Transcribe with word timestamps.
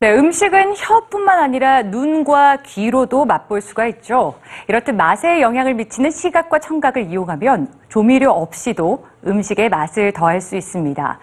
네, 0.00 0.14
음식은 0.14 0.74
혀뿐만 0.76 1.40
아니라 1.40 1.82
눈과 1.82 2.58
귀로도 2.62 3.24
맛볼 3.24 3.60
수가 3.60 3.88
있죠. 3.88 4.38
이렇듯 4.68 4.94
맛에 4.94 5.40
영향을 5.40 5.74
미치는 5.74 6.12
시각과 6.12 6.60
청각을 6.60 7.10
이용하면 7.10 7.66
조미료 7.88 8.30
없이도 8.30 9.04
음식의 9.26 9.70
맛을 9.70 10.12
더할 10.12 10.40
수 10.40 10.54
있습니다. 10.54 11.18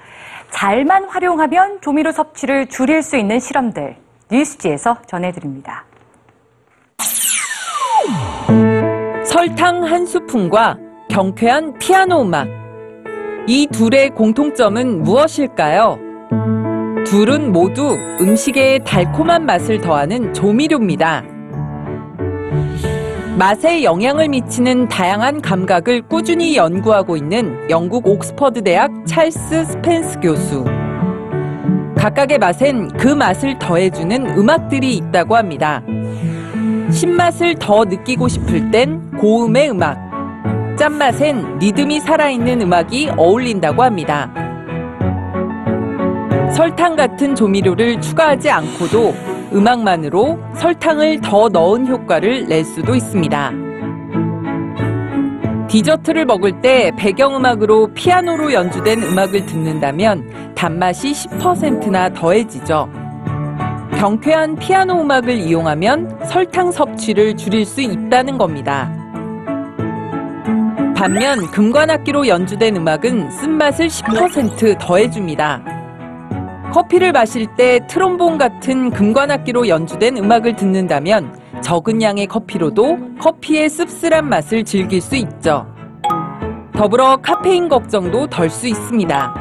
잘만 0.49 1.05
활용하면 1.05 1.79
조미료 1.79 2.11
섭취를 2.11 2.67
줄일 2.67 3.01
수 3.01 3.15
있는 3.15 3.39
실험들 3.39 3.95
뉴스지에서 4.29 4.97
전해드립니다. 5.05 5.85
설탕 9.23 9.85
한 9.85 10.05
스푼과 10.05 10.77
경쾌한 11.07 11.79
피아노 11.79 12.23
음악. 12.23 12.49
이 13.47 13.67
둘의 13.67 14.09
공통점은 14.09 15.01
무엇일까요? 15.01 15.97
둘은 17.05 17.51
모두 17.51 17.97
음식에 18.19 18.79
달콤한 18.79 19.45
맛을 19.45 19.79
더하는 19.79 20.33
조미료입니다. 20.33 21.23
맛에 23.37 23.83
영향을 23.83 24.29
미치는 24.29 24.87
다양한 24.87 25.41
감각을 25.41 26.01
꾸준히 26.07 26.57
연구하고 26.57 27.15
있는 27.15 27.69
영국 27.69 28.07
옥스퍼드 28.07 28.63
대학 28.63 28.91
찰스 29.05 29.65
스펜스 29.65 30.19
교수. 30.19 30.65
각각의 31.95 32.39
맛엔 32.39 32.87
그 32.97 33.07
맛을 33.07 33.59
더해주는 33.59 34.37
음악들이 34.37 34.95
있다고 34.95 35.35
합니다. 35.35 35.83
신맛을 36.91 37.55
더 37.55 37.85
느끼고 37.85 38.27
싶을 38.27 38.71
땐 38.71 39.11
고음의 39.11 39.69
음악, 39.69 39.97
짠맛엔 40.77 41.59
리듬이 41.59 41.99
살아있는 41.99 42.61
음악이 42.61 43.11
어울린다고 43.15 43.83
합니다. 43.83 44.44
설탕 46.55 46.95
같은 46.95 47.35
조미료를 47.35 47.99
추가하지 47.99 48.49
않고도 48.49 49.13
음악만으로 49.51 50.39
설탕을 50.55 51.19
더 51.19 51.49
넣은 51.49 51.85
효과를 51.85 52.47
낼 52.47 52.63
수도 52.63 52.95
있습니다. 52.95 53.51
디저트를 55.67 56.23
먹을 56.23 56.61
때 56.61 56.93
배경음악으로 56.97 57.87
피아노로 57.93 58.53
연주된 58.53 59.03
음악을 59.03 59.45
듣는다면 59.45 60.53
단맛이 60.55 61.11
10%나 61.11 62.13
더해지죠. 62.13 62.89
경쾌한 63.97 64.55
피아노 64.55 65.01
음악을 65.01 65.31
이용하면 65.31 66.19
설탕 66.25 66.71
섭취를 66.71 67.35
줄일 67.35 67.65
수 67.65 67.81
있다는 67.81 68.37
겁니다. 68.37 68.89
반면 70.95 71.51
금관악기로 71.51 72.29
연주된 72.29 72.77
음악은 72.77 73.29
쓴맛을 73.29 73.87
10% 73.87 74.77
더해줍니다. 74.79 75.74
커피를 76.75 77.13
마실 77.13 77.47
때 77.55 77.79
트롬본 77.87 78.37
같은 78.37 78.89
금관악기로 78.89 79.69
연주된 79.69 80.17
음악을 80.17 80.57
듣는다면 80.57 81.33
적은 81.63 82.01
양의 82.01 82.27
커피로도 82.27 82.97
커피의 83.17 83.69
씁쓸한 83.69 84.27
맛을 84.27 84.65
즐길 84.65 84.99
수 84.99 85.15
있죠. 85.15 85.65
더불어 86.73 87.15
카페인 87.21 87.69
걱정도 87.69 88.27
덜 88.27 88.49
수 88.49 88.67
있습니다. 88.67 89.33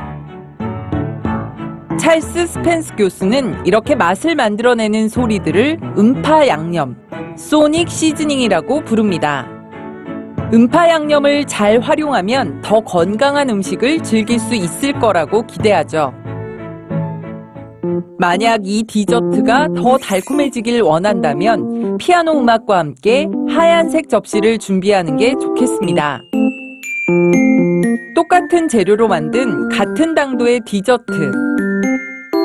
찰스 1.98 2.46
스펜스 2.46 2.94
교수는 2.94 3.66
이렇게 3.66 3.96
맛을 3.96 4.36
만들어내는 4.36 5.08
소리들을 5.08 5.80
음파 5.98 6.46
양념, 6.46 6.96
sonic 7.36 7.89
seasoning이라고 7.89 8.84
부릅니다. 8.84 9.48
음파 10.52 10.88
양념을 10.88 11.46
잘 11.46 11.80
활용하면 11.80 12.60
더 12.62 12.78
건강한 12.78 13.50
음식을 13.50 14.05
즐길 14.05 14.38
수 14.38 14.55
있을 14.55 14.92
거라고 15.00 15.44
기대하죠. 15.48 16.14
만약 18.18 18.61
이 18.64 18.83
디저트가 18.83 19.68
더 19.77 19.98
달콤해지길 19.98 20.83
원한다면 20.83 21.98
피아노 21.98 22.40
음악과 22.40 22.78
함께 22.78 23.28
하얀색 23.48 24.08
접시를 24.08 24.58
준비하는 24.58 25.17
게 25.17 25.34
좋겠습니다. 25.40 26.20
똑같은 28.14 28.68
재료로 28.68 29.08
만든 29.08 29.68
같은 29.68 30.14
당도의 30.14 30.61
디저트. 30.64 31.33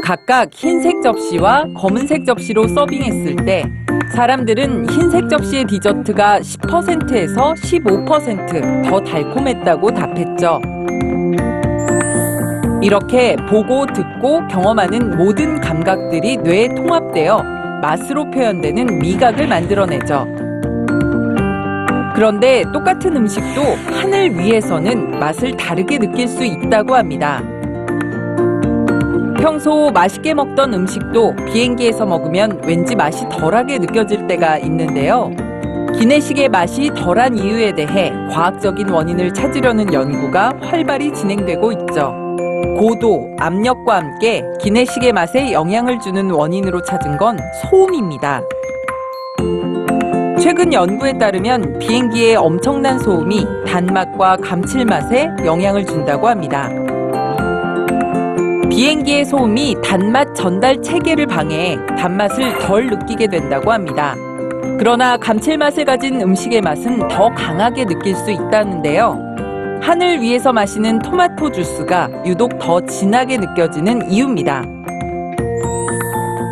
각각 0.04 0.50
흰색 0.54 1.02
접시와 1.04 1.66
검은색 1.76 2.26
접시로 2.26 2.68
서빙했을 2.68 3.36
때 3.46 3.64
사람들은 4.16 4.90
흰색 4.90 5.30
접시의 5.30 5.66
디저트가 5.66 6.40
10%에서 6.40 7.54
15%더 7.54 9.00
달콤했다고 9.02 9.92
답했죠. 9.92 10.60
이렇게 12.90 13.36
보고 13.48 13.86
듣고 13.86 14.48
경험하는 14.48 15.16
모든 15.16 15.62
감각들이 15.62 16.38
뇌에 16.38 16.70
통합되어 16.74 17.44
맛으로 17.84 18.32
표현되는 18.32 18.98
미각을 18.98 19.48
만들어내죠. 19.48 20.26
그런데 22.16 22.64
똑같은 22.74 23.16
음식도 23.16 23.62
하늘 23.92 24.36
위에서는 24.40 25.20
맛을 25.20 25.56
다르게 25.56 26.00
느낄 26.00 26.28
수 26.28 26.44
있다고 26.44 26.96
합니다. 26.96 27.44
평소 29.40 29.92
맛있게 29.92 30.34
먹던 30.34 30.74
음식도 30.74 31.36
비행기에서 31.46 32.08
먹으면 32.08 32.60
왠지 32.66 32.96
맛이 32.96 33.24
덜하게 33.30 33.78
느껴질 33.78 34.26
때가 34.26 34.58
있는데요. 34.58 35.30
기내식의 35.96 36.50
맛이 36.50 36.90
덜한 36.96 37.38
이유에 37.38 37.76
대해 37.76 38.12
과학적인 38.32 38.90
원인을 38.90 39.32
찾으려는 39.36 39.94
연구가 39.94 40.54
활발히 40.64 41.14
진행되고 41.14 41.72
있죠. 41.74 42.29
고도, 42.78 43.30
압력과 43.40 43.98
함께 43.98 44.44
기내식의 44.62 45.14
맛에 45.14 45.52
영향을 45.52 46.00
주는 46.00 46.30
원인으로 46.30 46.82
찾은 46.84 47.18
건 47.18 47.38
소음입니다. 47.64 48.42
최근 50.40 50.72
연구에 50.72 51.18
따르면 51.18 51.80
비행기의 51.80 52.38
엄청난 52.38 52.98
소음이 52.98 53.46
단맛과 53.68 54.38
감칠맛에 54.38 55.30
영향을 55.46 55.86
준다고 55.86 56.28
합니다. 56.30 56.70
비행기의 58.70 59.26
소음이 59.26 59.76
단맛 59.84 60.34
전달 60.34 60.82
체계를 60.82 61.28
방해해 61.28 61.78
단맛을 61.98 62.60
덜 62.60 62.88
느끼게 62.88 63.28
된다고 63.28 63.72
합니다. 63.74 64.16
그러나 64.78 65.18
감칠맛을 65.18 65.84
가진 65.84 66.22
음식의 66.22 66.62
맛은 66.62 67.10
더 67.10 67.30
강하게 67.36 67.84
느낄 67.84 68.16
수 68.16 68.32
있다는데요. 68.32 69.29
하늘 69.82 70.22
위에서 70.22 70.52
마시는 70.52 71.00
토마토 71.00 71.52
주스가 71.52 72.10
유독 72.26 72.60
더 72.60 72.82
진하게 72.82 73.38
느껴지는 73.38 74.12
이유입니다. 74.12 74.64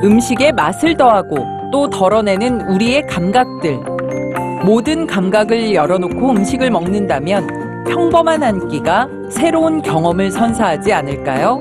음식의 0.03 0.53
맛을 0.53 0.95
더하고 0.95 1.35
또 1.71 1.89
덜어내는 1.89 2.61
우리의 2.69 3.05
감각들. 3.07 3.79
모든 4.63 5.05
감각을 5.05 5.73
열어놓고 5.73 6.31
음식을 6.31 6.71
먹는다면 6.71 7.85
평범한 7.87 8.43
한 8.43 8.67
끼가 8.69 9.07
새로운 9.29 9.81
경험을 9.81 10.31
선사하지 10.31 10.93
않을까요? 10.93 11.59